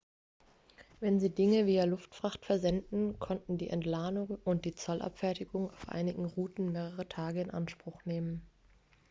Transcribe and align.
wenn 0.99 1.19
sie 1.19 1.29
dinge 1.29 1.67
via 1.67 1.83
luftfracht 1.85 2.43
versendeten 2.43 3.19
konnten 3.19 3.59
die 3.59 3.69
entladung 3.69 4.39
und 4.43 4.65
die 4.65 4.73
zollabfertigung 4.73 5.69
auf 5.69 5.89
einigen 5.89 6.25
routen 6.25 6.71
mehrere 6.71 7.07
tage 7.07 7.39
in 7.39 7.51
anspruch 7.51 8.03
nehmen 8.05 8.41